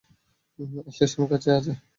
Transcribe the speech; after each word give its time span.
Station 0.93 1.21
কাছেই 1.31 1.55
আছে। 1.57 1.71